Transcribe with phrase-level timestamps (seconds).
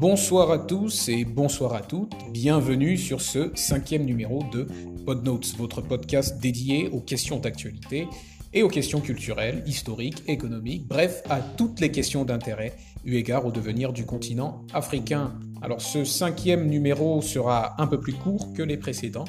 [0.00, 2.12] Bonsoir à tous et bonsoir à toutes.
[2.30, 4.68] Bienvenue sur ce cinquième numéro de
[5.04, 8.06] PodNotes, votre podcast dédié aux questions d'actualité
[8.52, 12.74] et aux questions culturelles, historiques, économiques, bref, à toutes les questions d'intérêt
[13.04, 15.38] eu égard au devenir du continent africain.
[15.62, 19.26] Alors ce cinquième numéro sera un peu plus court que les précédents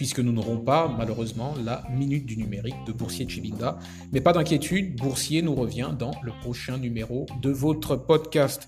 [0.00, 3.78] puisque nous n'aurons pas, malheureusement, la minute du numérique de Boursier Chibinda.
[4.12, 8.66] Mais pas d'inquiétude, Boursier nous revient dans le prochain numéro de votre podcast.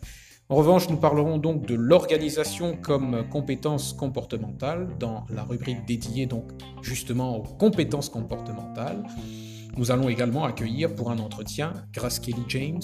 [0.51, 6.51] En revanche, nous parlerons donc de l'organisation comme compétence comportementale dans la rubrique dédiée donc
[6.83, 9.03] justement aux compétences comportementales.
[9.77, 12.83] Nous allons également accueillir pour un entretien Grace Kelly James,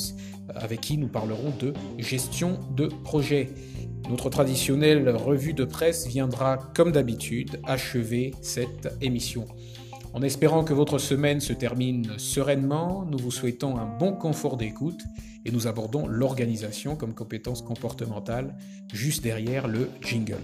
[0.54, 3.50] avec qui nous parlerons de gestion de projet.
[4.08, 9.44] Notre traditionnelle revue de presse viendra, comme d'habitude, achever cette émission.
[10.14, 15.02] En espérant que votre semaine se termine sereinement, nous vous souhaitons un bon confort d'écoute
[15.44, 18.56] et nous abordons l'organisation comme compétence comportementale
[18.92, 20.36] juste derrière le jingle.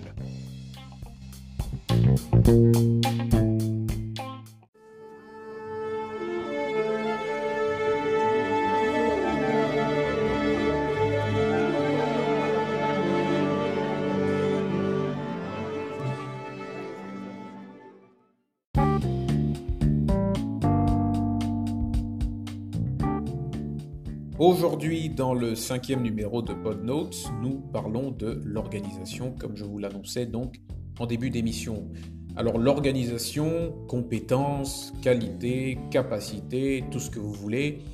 [24.46, 30.26] Aujourd'hui, dans le cinquième numéro de PodNotes, nous parlons de l'organisation, comme je vous l'annonçais
[30.26, 30.56] donc
[30.98, 31.88] en début d'émission.
[32.36, 37.84] Alors l'organisation, compétences, qualité, capacité, tout ce que vous voulez.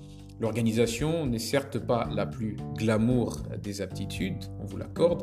[0.41, 5.23] L'organisation n'est certes pas la plus glamour des aptitudes, on vous l'accorde,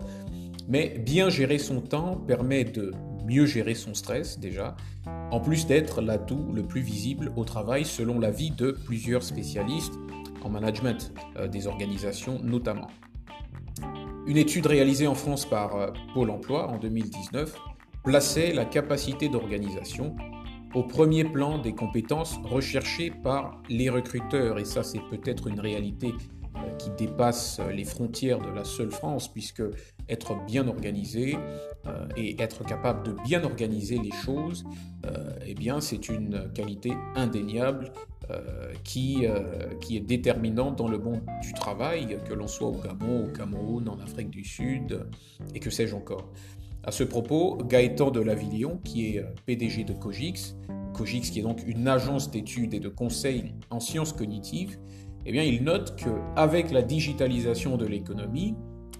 [0.69, 2.93] mais bien gérer son temps permet de
[3.27, 4.77] mieux gérer son stress déjà,
[5.31, 9.99] en plus d'être l'atout le plus visible au travail selon l'avis de plusieurs spécialistes
[10.43, 12.87] en management euh, des organisations notamment.
[14.25, 17.55] Une étude réalisée en France par euh, Pôle Emploi en 2019
[18.03, 20.15] plaçait la capacité d'organisation
[20.73, 24.59] au premier plan des compétences recherchées par les recruteurs.
[24.59, 26.13] Et ça, c'est peut-être une réalité
[26.55, 29.63] euh, qui dépasse les frontières de la seule France, puisque
[30.09, 31.37] être bien organisé
[32.15, 34.65] et être capable de bien organiser les choses,
[35.45, 37.91] eh bien, c'est une qualité indéniable
[38.29, 42.73] euh, qui, euh, qui est déterminante dans le monde du travail, que l'on soit au
[42.81, 45.07] Gabon, au Cameroun, en Afrique du Sud,
[45.55, 46.29] et que sais-je encore.
[46.83, 50.57] À ce propos, Gaëtan de Lavillon, qui est euh, PDG de Cogix,
[50.93, 54.77] Cogix qui est donc une agence d'études et de conseils en sciences cognitives,
[55.25, 58.55] eh bien, il note qu'avec la digitalisation de l'économie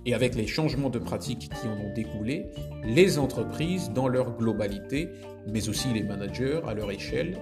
[0.08, 2.50] et avec les changements de pratiques qui en ont découlé,
[2.86, 5.10] les entreprises dans leur globalité,
[5.52, 7.38] mais aussi les managers à leur échelle,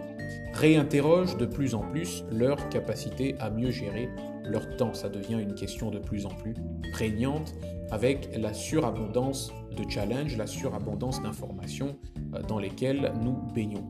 [0.54, 4.10] réinterrogent de plus en plus leur capacité à mieux gérer
[4.44, 4.96] leur temps.
[4.96, 6.56] Ça devient une question de plus en plus
[6.92, 7.54] prégnante
[7.92, 11.98] avec la surabondance de challenges, la surabondance d'informations
[12.34, 13.86] euh, dans lesquelles nous baignons.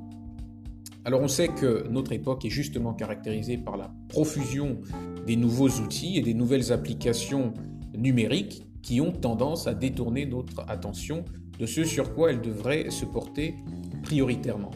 [1.06, 4.82] Alors on sait que notre époque est justement caractérisée par la profusion
[5.26, 7.54] des nouveaux outils et des nouvelles applications
[7.98, 11.26] numériques qui ont tendance à détourner notre attention
[11.60, 13.56] de ce sur quoi elle devrait se porter
[14.04, 14.72] prioritairement.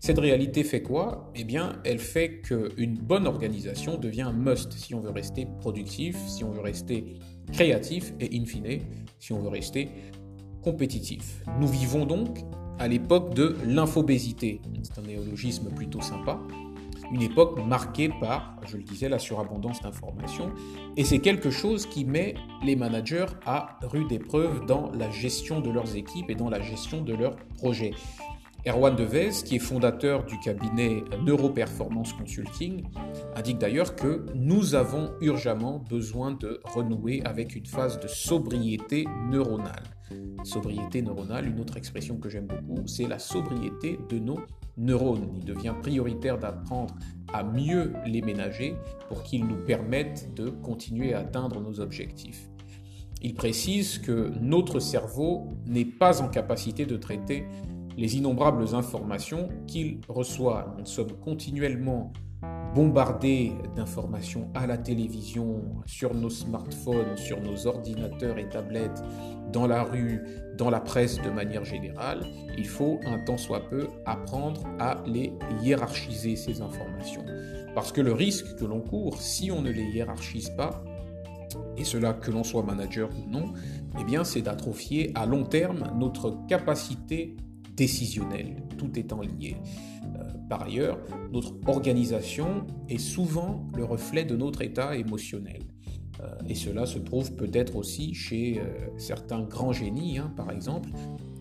[0.00, 1.32] Cette réalité fait quoi?
[1.34, 6.18] Eh bien, elle fait qu'une bonne organisation devient un must si on veut rester productif,
[6.26, 7.14] si on veut rester
[7.52, 8.80] créatif et in fine,
[9.18, 9.88] si on veut rester
[10.62, 11.42] compétitif.
[11.58, 12.40] Nous vivons donc
[12.78, 14.60] à l'époque de l'infobésité.
[14.82, 16.38] C'est un néologisme plutôt sympa.
[17.14, 20.50] Une époque marquée par, je le disais, la surabondance d'informations.
[20.96, 25.70] Et c'est quelque chose qui met les managers à rude épreuve dans la gestion de
[25.70, 27.92] leurs équipes et dans la gestion de leurs projets.
[28.66, 32.82] Erwan Devez, qui est fondateur du cabinet Neuroperformance Consulting,
[33.36, 39.93] indique d'ailleurs que nous avons urgemment besoin de renouer avec une phase de sobriété neuronale.
[40.44, 44.38] Sobriété neuronale, une autre expression que j'aime beaucoup, c'est la sobriété de nos
[44.76, 45.30] neurones.
[45.36, 46.94] Il devient prioritaire d'apprendre
[47.32, 48.76] à mieux les ménager
[49.08, 52.48] pour qu'ils nous permettent de continuer à atteindre nos objectifs.
[53.22, 57.46] Il précise que notre cerveau n'est pas en capacité de traiter
[57.96, 60.76] les innombrables informations qu'il reçoit.
[60.78, 62.12] Nous sommes continuellement
[62.74, 69.02] bombardés d'informations à la télévision, sur nos smartphones, sur nos ordinateurs et tablettes,
[69.52, 70.20] dans la rue,
[70.58, 72.26] dans la presse de manière générale.
[72.58, 75.32] Il faut un tant soit peu apprendre à les
[75.62, 77.24] hiérarchiser, ces informations.
[77.74, 80.82] Parce que le risque que l'on court, si on ne les hiérarchise pas,
[81.76, 83.52] et cela que l'on soit manager ou non,
[84.00, 87.36] eh bien c'est d'atrophier à long terme notre capacité
[87.76, 89.56] décisionnelle, tout étant lié.
[90.44, 90.98] Euh, par ailleurs,
[91.32, 95.62] notre organisation est souvent le reflet de notre état émotionnel.
[96.20, 100.90] Euh, et cela se trouve peut-être aussi chez euh, certains grands génies, hein, par exemple,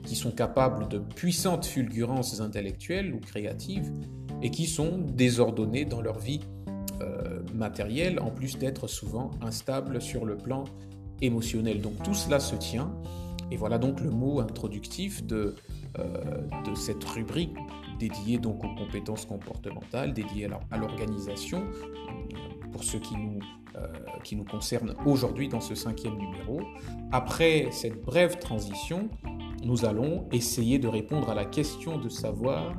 [0.03, 3.91] qui sont capables de puissantes fulgurances intellectuelles ou créatives
[4.41, 6.41] et qui sont désordonnés dans leur vie
[7.53, 10.63] matérielle, en plus d'être souvent instables sur le plan
[11.21, 11.81] émotionnel.
[11.81, 12.94] Donc tout cela se tient.
[13.51, 15.55] Et voilà donc le mot introductif de
[16.75, 17.55] cette rubrique
[18.03, 21.63] dédié donc aux compétences comportementales, dédié à l'organisation,
[22.71, 23.39] pour ceux qui nous,
[23.77, 23.88] euh,
[24.33, 26.59] nous concernent aujourd'hui dans ce cinquième numéro.
[27.13, 29.09] Après cette brève transition,
[29.63, 32.73] nous allons essayer de répondre à la question de savoir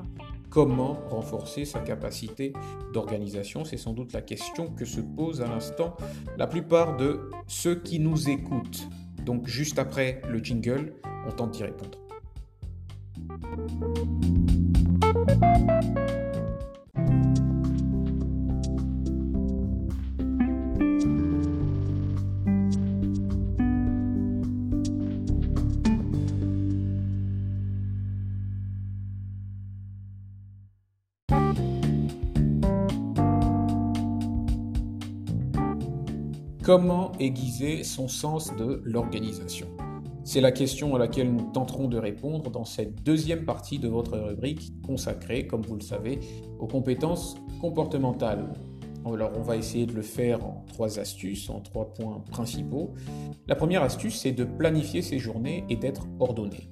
[0.51, 2.53] comment renforcer sa capacité
[2.93, 3.65] d'organisation.
[3.65, 5.97] C'est sans doute la question que se pose à l'instant
[6.37, 8.89] la plupart de ceux qui nous écoutent.
[9.25, 10.93] Donc juste après le jingle,
[11.27, 11.99] on tente d'y répondre.
[36.65, 39.67] Comment aiguiser son sens de l'organisation?
[40.25, 44.17] C'est la question à laquelle nous tenterons de répondre dans cette deuxième partie de votre
[44.17, 46.21] rubrique consacrée, comme vous le savez,
[46.59, 48.55] aux compétences comportementales.
[49.05, 52.95] Alors on va essayer de le faire en trois astuces, en trois points principaux.
[53.47, 56.71] La première astuce, c'est de planifier ses journées et d'être ordonné.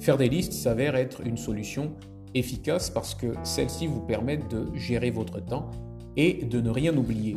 [0.00, 1.92] Faire des listes s'avère être une solution
[2.34, 5.70] efficace parce que celles-ci vous permettent de gérer votre temps
[6.16, 7.36] et de ne rien oublier.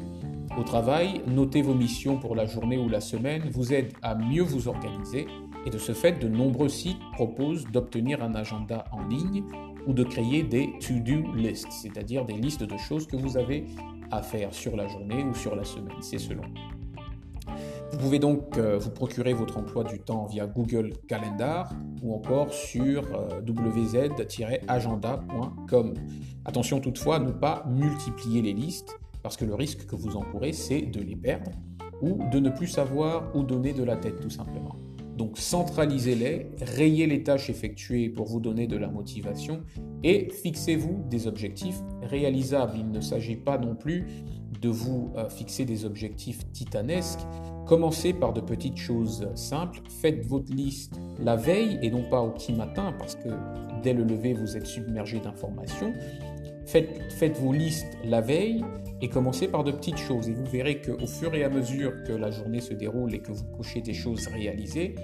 [0.58, 4.44] Au travail, noter vos missions pour la journée ou la semaine vous aide à mieux
[4.44, 5.28] vous organiser
[5.66, 9.44] et de ce fait, de nombreux sites proposent d'obtenir un agenda en ligne
[9.88, 13.66] ou de créer des to-do lists, c'est-à-dire des listes de choses que vous avez
[14.12, 16.44] à faire sur la journée ou sur la semaine, c'est selon.
[17.92, 21.70] Vous pouvez donc euh, vous procurer votre emploi du temps via Google Calendar
[22.02, 25.94] ou encore sur euh, wz-agenda.com.
[26.46, 30.54] Attention toutefois à ne pas multiplier les listes parce que le risque que vous encourez,
[30.54, 31.50] c'est de les perdre
[32.00, 34.76] ou de ne plus savoir où donner de la tête tout simplement.
[35.18, 39.64] Donc centralisez-les, rayez les tâches effectuées pour vous donner de la motivation
[40.04, 42.78] et fixez-vous des objectifs réalisables.
[42.78, 44.06] Il ne s'agit pas non plus
[44.62, 47.26] de vous euh, fixer des objectifs titanesques.
[47.66, 49.80] Commencez par de petites choses simples.
[49.90, 53.30] Faites votre liste la veille et non pas au petit matin parce que
[53.82, 55.94] dès le lever vous êtes submergé d'informations.
[56.66, 58.64] Faites, vos listes la veille
[59.06, 60.28] et commencez par de petites choses.
[60.28, 63.32] Et vous verrez qu'au fur et à mesure que la journée se déroule et que
[63.32, 64.96] vous cochez des choses réalisées,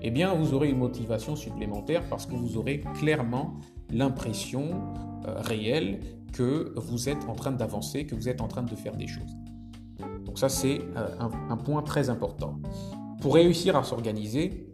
[0.00, 3.52] eh bien, vous aurez une motivation supplémentaire parce que vous aurez clairement
[3.90, 4.70] l'impression
[5.26, 6.00] euh, réelle
[6.32, 9.36] que vous êtes en train d'avancer, que vous êtes en train de faire des choses.
[10.24, 12.58] Donc ça, c'est euh, un point très important.
[13.20, 14.72] Pour réussir à s'organiser,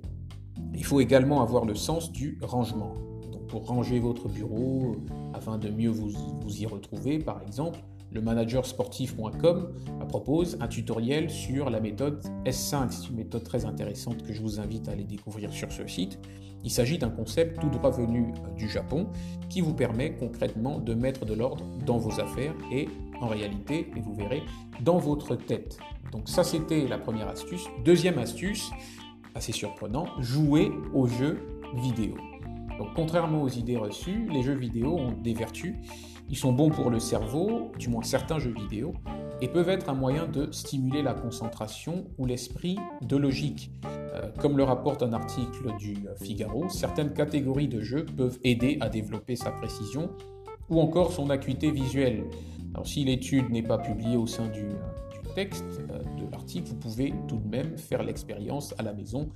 [0.74, 2.94] il faut également avoir le sens du rangement
[3.50, 6.12] pour ranger votre bureau euh, afin de mieux vous,
[6.46, 7.80] y retrouver, par exemple,
[8.12, 9.72] le managersportif.com
[10.10, 12.90] propose un tutoriel sur la méthode S5.
[12.90, 16.18] C'est une méthode très intéressante que je vous invite à aller découvrir sur ce site.
[16.64, 19.06] Il s'agit d'un concept tout droit venu euh, du Japon
[19.48, 22.88] qui vous permet concrètement de mettre de l'ordre dans vos affaires et
[23.20, 24.42] en réalité, et vous verrez,
[24.82, 25.78] dans votre tête.
[26.12, 27.64] Donc ça, c'était la première astuce.
[27.84, 28.70] Deuxième astuce,
[29.34, 31.38] assez surprenant, jouer aux jeux
[31.76, 32.16] vidéo.
[32.78, 35.74] Donc, contrairement aux idées reçues, les jeux vidéo ont des vertus.
[36.30, 38.94] Ils sont bons pour le cerveau, du moins certains jeux vidéo,
[39.40, 43.72] et peuvent être un moyen de stimuler la concentration ou l'esprit de logique.
[44.14, 48.88] Euh, comme le rapporte un article du Figaro, certaines catégories de jeux peuvent aider à
[48.88, 50.10] développer sa précision
[50.68, 52.22] ou encore son acuité visuelle.
[52.74, 56.76] Alors si l'étude n'est pas publiée au sein du, du texte euh, de l'article, vous
[56.76, 59.30] pouvez tout de même faire l'expérience à la maison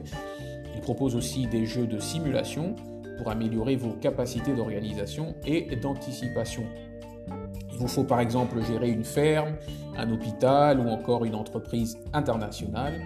[0.75, 2.75] Il propose aussi des jeux de simulation
[3.19, 6.65] pour améliorer vos capacités d'organisation et d'anticipation.
[7.73, 9.57] Il vous faut par exemple gérer une ferme,
[9.97, 13.01] un hôpital ou encore une entreprise internationale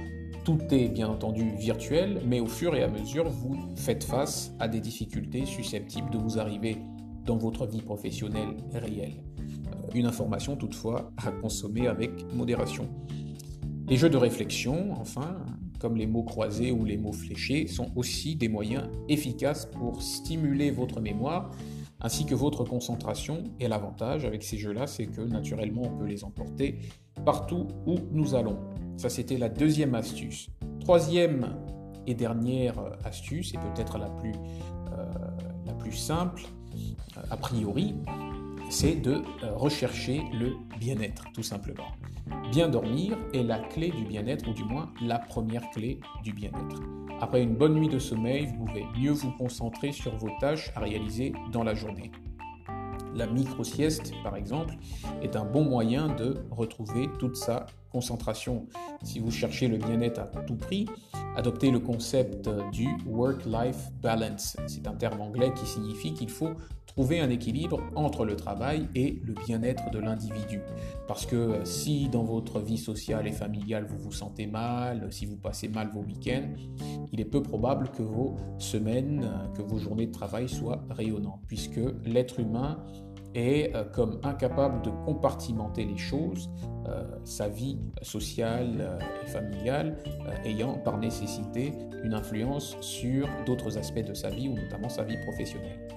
[0.44, 4.68] tout est bien entendu virtuel, mais au fur et à mesure, vous faites face à
[4.68, 6.76] des difficultés susceptibles de vous arriver
[7.24, 9.24] dans votre vie professionnelle réelle.
[9.40, 12.88] Euh, une information toutefois à consommer avec modération.
[13.88, 15.38] Les jeux de réflexion, enfin,
[15.78, 20.70] comme les mots croisés ou les mots fléchés, sont aussi des moyens efficaces pour stimuler
[20.70, 21.50] votre mémoire
[22.00, 23.44] ainsi que votre concentration.
[23.60, 26.80] Et l'avantage avec ces jeux-là, c'est que naturellement, on peut les emporter
[27.24, 28.58] partout où nous allons.
[28.96, 30.48] Ça, c'était la deuxième astuce.
[30.80, 31.56] Troisième
[32.06, 32.74] et dernière
[33.04, 34.32] astuce, et peut-être la, plus,
[34.92, 36.42] euh, simple,
[37.30, 37.94] a priori,
[38.70, 41.86] c'est de euh, rechercher le bien-être, tout simplement.
[42.50, 46.80] Bien dormir est la clé du bien-être, ou du moins la première clé du bien-être.
[47.20, 50.80] Après une bonne nuit de sommeil, vous pouvez mieux vous concentrer sur vos tâches à
[50.80, 52.10] réaliser dans la journée.
[53.14, 54.74] La micro-sieste, par exemple,
[55.22, 58.66] est un bon moyen de retrouver toute sa concentration.
[59.04, 60.86] Si vous cherchez le bien-être à tout prix,
[61.36, 64.56] adoptez le concept du work-life balance.
[64.66, 66.54] C'est un terme anglais qui signifie qu'il faut
[66.86, 70.60] trouver un équilibre entre le travail et le bien-être de l'individu.
[71.06, 75.36] Parce que si dans votre vie sociale et familiale vous vous sentez mal, si vous
[75.36, 76.50] passez mal vos week-ends,
[77.12, 81.80] il est peu probable que vos semaines, que vos journées de travail soient rayonnantes, puisque
[82.04, 82.82] l'être humain
[83.34, 86.50] est euh, comme incapable de compartimenter les choses,
[86.88, 89.96] euh, sa vie sociale euh, et familiale
[90.44, 91.72] ayant par nécessité
[92.02, 95.88] une influence sur d'autres aspects de sa vie ou notamment sa vie professionnelle.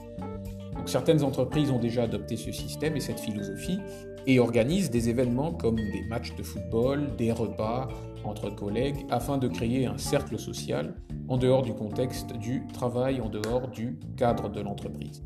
[0.75, 3.79] Donc certaines entreprises ont déjà adopté ce système et cette philosophie
[4.25, 7.87] et organisent des événements comme des matchs de football, des repas
[8.23, 10.93] entre collègues afin de créer un cercle social
[11.29, 15.23] en dehors du contexte du travail, en dehors du cadre de l'entreprise.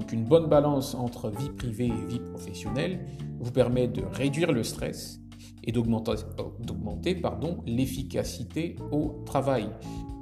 [0.00, 3.04] Donc une bonne balance entre vie privée et vie professionnelle
[3.38, 5.20] vous permet de réduire le stress
[5.62, 7.22] et d'augmenter
[7.66, 9.68] l'efficacité au travail.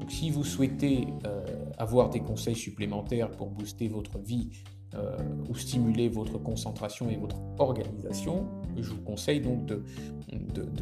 [0.01, 1.45] Donc si vous souhaitez euh,
[1.79, 4.51] avoir des conseils supplémentaires pour booster votre vie
[4.97, 5.17] euh,
[5.49, 9.85] ou stimuler votre concentration et votre organisation, je vous conseille donc de,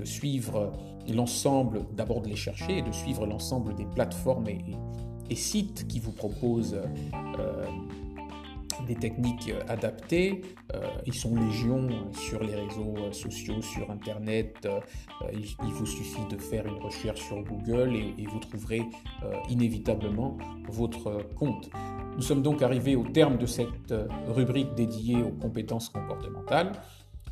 [0.04, 0.72] suivre
[1.12, 4.64] l'ensemble, d'abord de les chercher et de suivre l'ensemble des plateformes et,
[5.28, 6.80] et, sites qui vous proposent
[7.38, 7.66] euh,
[8.86, 10.42] des techniques euh, adaptées.
[10.74, 14.68] Euh, ils sont légion sur les réseaux euh, sociaux, sur Internet.
[15.32, 18.82] il, vous suffit de faire une recherche sur Google et, vous trouverez
[19.48, 20.36] inévitablement
[20.68, 21.70] votre compte.
[22.16, 23.94] Nous sommes donc arrivés au terme de cette
[24.28, 26.72] rubrique dédiée aux compétences comportementales.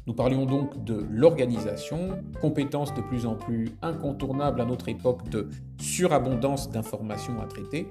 [0.07, 5.49] Nous parlions donc de l'organisation, compétence de plus en plus incontournable à notre époque de
[5.79, 7.89] surabondance d'informations à traiter.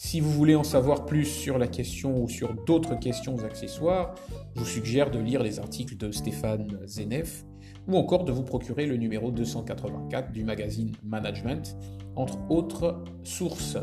[0.00, 4.14] Si vous voulez en savoir plus sur la question ou sur d'autres questions accessoires,
[4.54, 7.44] je vous suggère de lire les articles de Stéphane Zenef
[7.88, 11.76] ou encore de vous procurer le numéro 284 du magazine Management,
[12.14, 13.76] entre autres sources.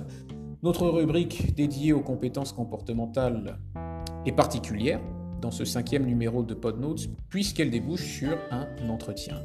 [0.63, 3.59] Notre rubrique dédiée aux compétences comportementales
[4.25, 5.01] est particulière
[5.41, 9.43] dans ce cinquième numéro de PodNotes puisqu'elle débouche sur un entretien.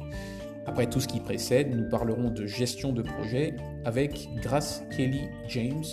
[0.67, 5.83] Après tout ce qui précède, nous parlerons de gestion de projet avec Grace Kelly James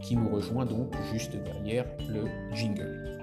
[0.00, 3.13] qui nous rejoint donc juste derrière le jingle.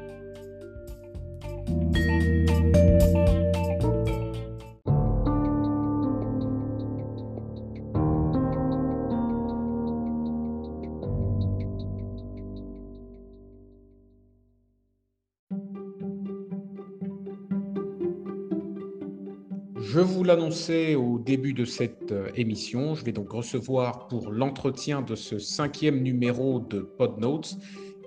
[20.69, 26.03] Au début de cette euh, émission, je vais donc recevoir pour l'entretien de ce cinquième
[26.03, 27.57] numéro de PodNotes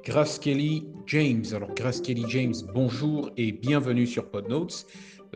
[0.05, 1.43] Grace Kelly James.
[1.53, 4.87] Alors Grace Kelly James, bonjour et bienvenue sur PodNotes.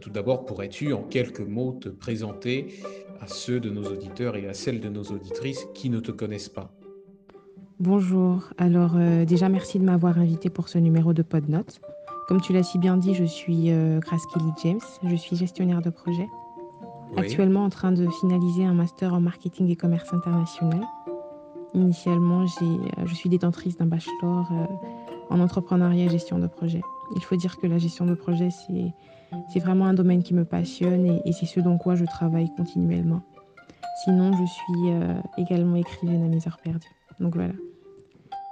[0.01, 2.81] Tout d'abord, pourrais-tu en quelques mots te présenter
[3.21, 6.49] à ceux de nos auditeurs et à celles de nos auditrices qui ne te connaissent
[6.49, 6.71] pas?
[7.81, 11.81] Bonjour, alors euh, déjà merci de m'avoir invité pour ce numéro de PodNotes.
[12.29, 15.83] Comme tu l'as si bien dit, je suis euh, Grace Kelly James, je suis gestionnaire
[15.83, 16.29] de projet.
[17.17, 20.81] Actuellement en train de finaliser un master en marketing et commerce international.
[21.75, 24.67] Initialement, euh, je suis détentrice d'un bachelor euh,
[25.31, 26.81] en entrepreneuriat et gestion de projet.
[27.17, 31.07] Il faut dire que la gestion de projet, c'est vraiment un domaine qui me passionne
[31.07, 33.23] et, et c'est ce dont quoi je travaille continuellement.
[34.05, 34.93] Sinon, je suis
[35.39, 36.87] également écrivaine à mes heures perdues.
[37.19, 37.55] Donc voilà.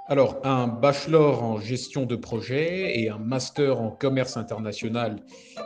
[0.09, 5.17] Alors, un bachelor en gestion de projet et un master en commerce international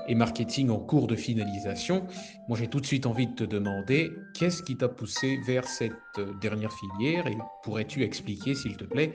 [0.08, 2.08] et marketing en cours de finalisation.
[2.48, 5.92] Moi, j'ai tout de suite envie de te demander, qu'est-ce qui t'a poussé vers cette
[6.18, 9.14] euh, dernière filière et pourrais-tu expliquer, s'il te plaît,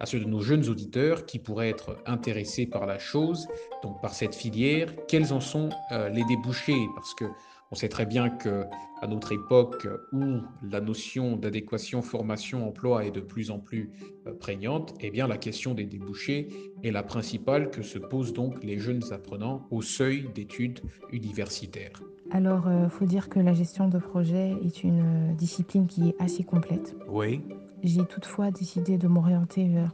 [0.00, 3.46] à ceux de nos jeunes auditeurs qui pourraient être intéressés par la chose,
[3.82, 6.86] donc par cette filière, quels en sont euh, les débouchés?
[6.96, 7.26] Parce que
[7.72, 8.66] On sait très bien que
[9.00, 13.90] à notre époque où la notion d'adéquation formation-emploi est de plus en plus
[14.26, 16.48] euh, prégnante, eh bien la question des débouchés
[16.84, 22.02] est la principale que se posent donc les jeunes apprenants au seuil d'études universitaires.
[22.30, 26.10] Alors, il euh, faut dire que la gestion de projet est une euh, discipline qui
[26.10, 26.94] est assez complète.
[27.08, 27.40] Oui.
[27.82, 29.92] J'ai toutefois décidé de m'orienter vers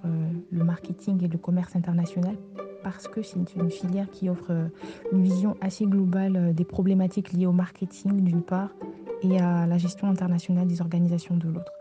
[0.51, 2.37] le marketing et le commerce international
[2.83, 4.69] parce que c'est une filière qui offre euh,
[5.13, 8.71] une vision assez globale euh, des problématiques liées au marketing d'une part
[9.23, 11.73] et à la gestion internationale des organisations de l'autre.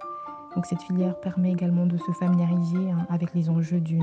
[0.56, 4.02] Donc cette filière permet également de se familiariser hein, avec les enjeux d'une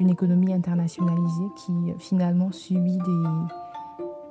[0.00, 2.98] euh, économie internationalisée qui finalement subit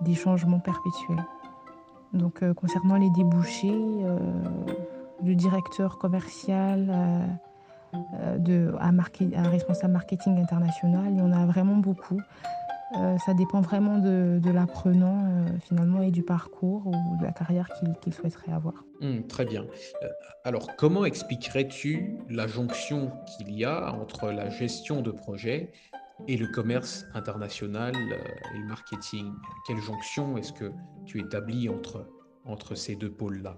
[0.01, 1.25] des, changements perpétuels.
[2.13, 3.74] Donc concernant les débouchés,
[5.24, 7.25] le directeur commercial euh,
[8.39, 11.06] de, à, un responsable marketing international.
[11.12, 12.20] Il y en a vraiment beaucoup.
[12.98, 17.68] Euh, ça dépend vraiment de, l'apprenant euh, finalement et du parcours ou de la carrière
[18.01, 18.86] qu'il souhaiterait avoir.
[19.01, 19.65] Hmm, très bien.
[20.44, 25.72] alors comment expliquerais-tu la jonction qu'il y a entre la gestion de projet
[26.27, 29.34] et le commerce international et le marketing?
[29.68, 30.72] Quelle jonction est-ce que
[31.06, 33.58] tu établis entre ces deux pôles-là?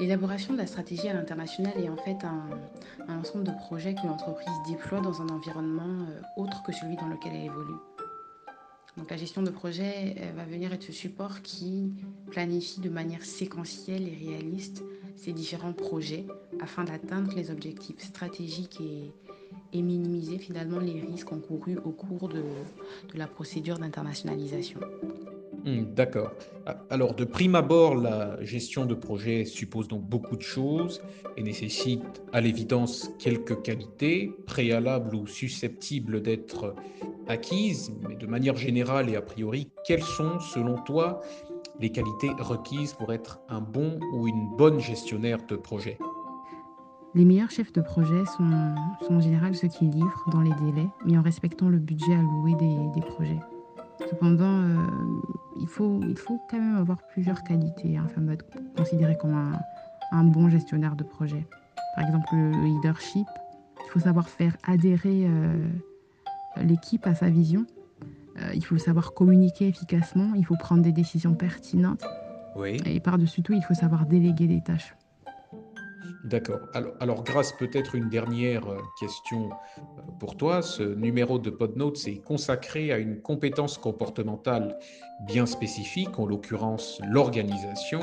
[0.00, 4.52] L'élaboration de la stratégie à l'international est en fait un, ensemble de projets que l'entreprise
[4.68, 7.76] déploie dans un environnement euh, autre que celui dans lequel elle évolue.
[8.96, 11.92] Donc la gestion de projet euh, va venir être ce support qui
[12.32, 14.82] planifie de manière séquentielle et réaliste
[15.14, 16.26] ces différents projets
[16.60, 19.12] afin d'atteindre les objectifs stratégiques et,
[19.80, 22.44] minimiser finalement les risques encourus au cours de
[23.14, 24.78] la procédure d'internationalisation.
[25.64, 26.32] Hmm, d'accord.
[26.90, 31.00] Alors, de prime abord, la gestion de projet suppose donc beaucoup de choses
[31.38, 36.74] et nécessite à l'évidence quelques qualités préalables ou susceptibles d'être
[37.28, 41.22] acquises, mais de manière générale et a priori, quelles sont, selon toi,
[41.80, 45.98] les qualités requises pour être un bon ou une bonne gestionnaire de projet?
[47.14, 48.74] Les meilleurs chefs de projet sont,
[49.08, 53.00] en général ceux qui livrent dans les délais, mais en respectant le budget alloué des
[53.00, 53.40] projets.
[53.98, 54.86] Cependant, euh,
[55.60, 58.44] il, faut, il faut quand même avoir plusieurs qualités afin d'être
[58.76, 59.34] considéré comme
[60.12, 61.46] un, bon gestionnaire de projet.
[61.96, 63.26] Par exemple, le leadership,
[63.86, 65.68] il faut savoir faire adhérer euh,
[66.62, 67.66] l'équipe à sa vision.
[68.36, 72.04] Euh, il faut savoir communiquer efficacement, il faut prendre des décisions pertinentes.
[72.56, 72.76] Oui.
[72.84, 74.94] Et par-dessus tout, il faut savoir déléguer des tâches.
[76.24, 76.60] D'accord.
[77.00, 80.62] Alors, grâce peut-être une dernière euh, question euh, pour toi.
[80.62, 84.78] Ce numéro de PodNotes est consacré à une compétence comportementale
[85.20, 88.00] bien spécifique, en l'occurrence l'organisation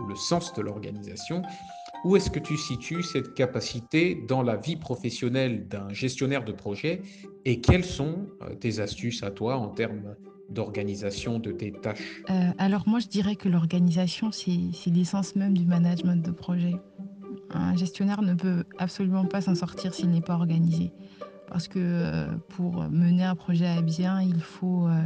[0.00, 1.42] ou le sens de l'organisation.
[2.04, 7.02] Où est-ce que tu situes cette capacité dans la vie professionnelle d'un gestionnaire de projet
[7.44, 10.14] et quelles sont euh, tes astuces à toi en termes
[10.50, 12.22] d'organisation de tes tâches?
[12.58, 16.74] Alors moi je dirais que l'organisation c'est l'essence même du management de projet.
[17.50, 20.92] Un gestionnaire ne peut absolument pas s'en sortir s'il n'est pas organisé.
[21.48, 25.00] Parce que euh, pour mener un projet à bien, il faut, euh,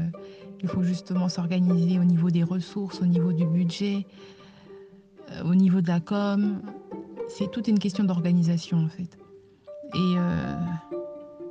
[0.62, 4.07] il faut justement s'organiser au niveau des ressources, au niveau du budget,
[5.31, 6.62] euh, au niveau de la com.
[7.29, 9.18] C'est toute une question d'organisation en fait.
[9.94, 10.14] Et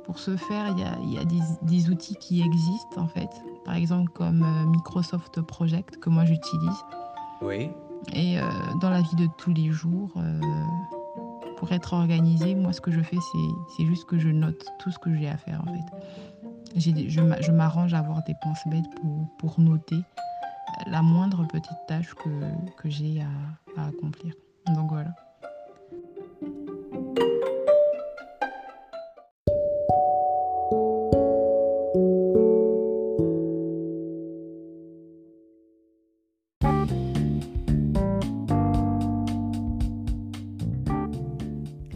[0.04, 3.28] pour ce faire, il y a, des, outils qui existent en fait.
[3.64, 6.84] Par exemple comme Microsoft Project que moi j'utilise.
[7.42, 7.70] Oui.
[8.12, 8.42] Et euh,
[8.80, 10.40] dans la vie de tous les jours, euh,
[11.56, 13.18] pour être organisé, moi, ce que je fais,
[13.76, 16.76] c'est juste que je note tout ce que j'ai à faire, en fait.
[16.76, 20.00] Je m'arrange à avoir des penses bêtes pour, pour, noter
[20.86, 22.28] la moindre petite tâche que,
[22.76, 23.22] que j'ai
[23.76, 24.34] à accomplir.
[24.74, 25.10] Donc voilà.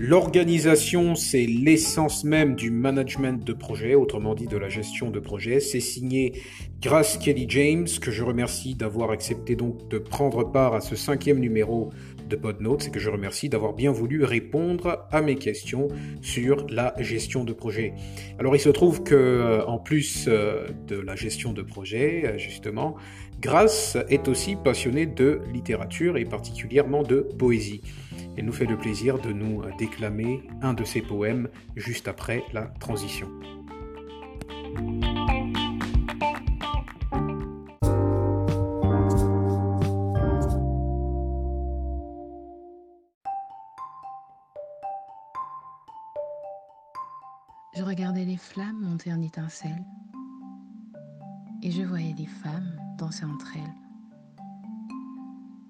[0.06, 5.60] L'organisation, c'est l'essence même du management de projet, autrement dit de la gestion de projet.
[5.60, 6.42] C'est signé
[6.82, 11.38] Grace Kelly James, que je remercie d'avoir accepté donc de prendre part à ce cinquième
[11.38, 11.90] numéro
[12.28, 15.88] de PodNotes et que je remercie d'avoir bien voulu répondre à mes questions
[16.20, 17.94] sur la gestion de projet.
[18.38, 22.36] Alors il se trouve que euh, en plus euh, de la gestion de projet, euh,
[22.36, 22.96] justement,
[23.40, 27.80] Grace est aussi passionnée de littérature et particulièrement de poésie.
[28.36, 32.66] Elle nous fait le plaisir de nous déclamer un de ses poèmes juste après la
[32.66, 33.28] transition.
[47.76, 49.84] Je regardais les flammes monter en étincelles
[51.62, 53.74] et je voyais des femmes danser entre elles.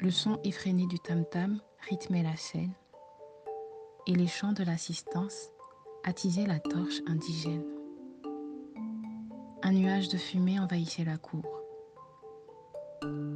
[0.00, 2.72] Le son effréné du tam-tam rythmait la scène
[4.06, 5.50] et les chants de l'assistance
[6.04, 7.64] attisaient la torche indigène.
[9.62, 11.44] Un nuage de fumée envahissait la cour.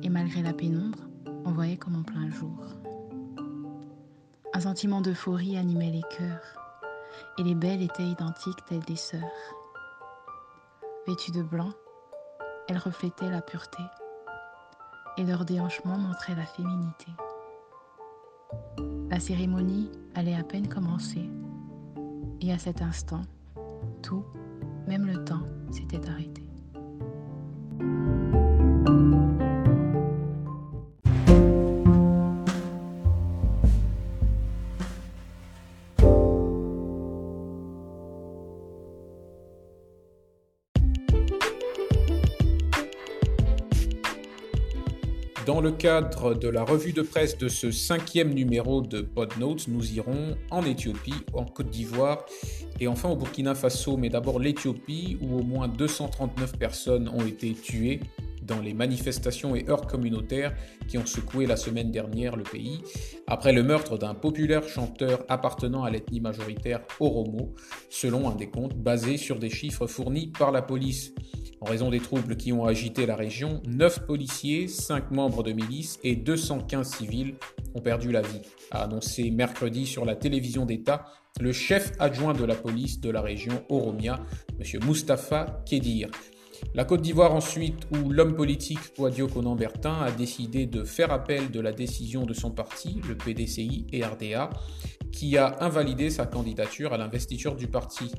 [0.02, 0.98] Et malgré la pénombre,
[1.44, 2.58] on voyait comme en plein jour.
[4.54, 6.58] Un sentiment d'euphorie animait les cœurs,
[7.38, 9.22] et les belles étaient identiques telles des sœurs.
[11.06, 11.72] Vêtues de blanc,
[12.68, 13.82] elles reflétaient la pureté,
[15.16, 17.12] et leur déhanchement montrait la féminité.
[19.10, 21.28] La cérémonie allait à peine commencer,
[22.40, 23.22] et à cet instant,
[24.02, 24.24] tout,
[24.86, 26.42] même le temps, s'était arrêté.
[45.68, 50.34] Le cadre de la revue de presse de ce cinquième numéro de Podnotes, nous irons
[50.50, 52.24] en Éthiopie, en Côte d'Ivoire
[52.80, 57.52] et enfin au Burkina Faso, mais d'abord l'Éthiopie où au moins 239 personnes ont été
[57.52, 58.00] tuées
[58.48, 60.54] dans les manifestations et heurts communautaires
[60.88, 62.80] qui ont secoué la semaine dernière le pays,
[63.26, 67.54] après le meurtre d'un populaire chanteur appartenant à l'ethnie majoritaire Oromo,
[67.90, 71.12] selon un décompte basé sur des chiffres fournis par la police.
[71.60, 75.98] En raison des troubles qui ont agité la région, 9 policiers, 5 membres de milice
[76.04, 77.34] et 215 civils
[77.74, 81.04] ont perdu la vie, a annoncé mercredi sur la télévision d'État
[81.40, 84.20] le chef adjoint de la police de la région Oromia,
[84.58, 84.80] M.
[84.86, 86.10] Mustapha Kedir.
[86.74, 91.60] La Côte d'Ivoire ensuite, où l'homme politique Poadio Conan-Bertin a décidé de faire appel de
[91.60, 94.50] la décision de son parti, le PDCI et RDA,
[95.12, 98.12] qui a invalidé sa candidature à l'investiture du parti.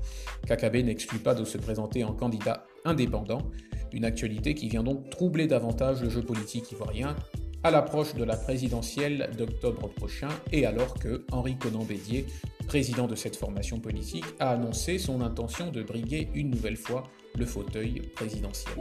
[0.47, 3.51] Kakabe n'exclut pas de se présenter en candidat indépendant,
[3.93, 7.15] une actualité qui vient donc troubler davantage le jeu politique ivoirien
[7.63, 12.25] à l'approche de la présidentielle d'octobre prochain et alors que Henri Conan Bédier,
[12.69, 17.03] président de cette formation politique, a annoncé son intention de briguer une nouvelle fois
[17.35, 18.75] le fauteuil présidentiel.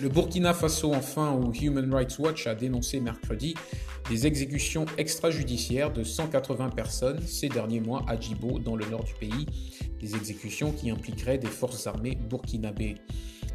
[0.00, 3.54] Le Burkina Faso, enfin, où Human Rights Watch a dénoncé mercredi
[4.10, 9.14] des exécutions extrajudiciaires de 180 personnes ces derniers mois à Djibo, dans le nord du
[9.14, 9.46] pays,
[10.00, 12.96] des exécutions qui impliqueraient des forces armées burkinabées.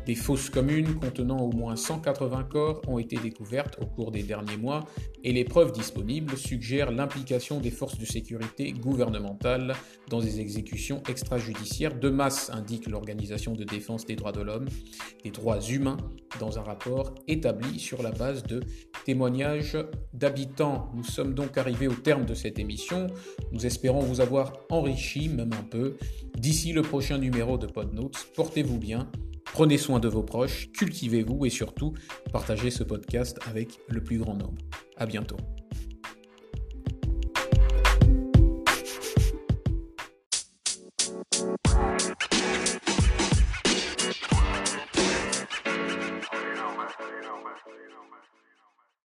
[0.07, 4.55] Des fosses communes contenant au moins 180 corps ont été découvertes au cours des derniers
[4.55, 4.85] mois
[5.25, 9.75] et les preuves disponibles suggèrent l'implication des forces de sécurité gouvernementales
[10.09, 14.69] dans des exécutions extrajudiciaires de masse, indique l'Organisation de défense des droits de l'homme,
[15.25, 15.97] des droits humains,
[16.39, 18.61] dans un rapport établi sur la base de
[19.03, 19.77] témoignages
[20.13, 20.89] d'habitants.
[20.95, 23.07] Nous sommes donc arrivés au terme de cette émission.
[23.51, 25.97] Nous espérons vous avoir enrichi, même un peu.
[26.37, 29.11] D'ici le prochain numéro de Podnotes, portez-vous bien
[29.53, 31.93] Prenez soin de vos proches, cultivez-vous et surtout
[32.31, 34.61] partagez ce podcast avec le plus grand nombre.
[34.97, 35.37] À bientôt.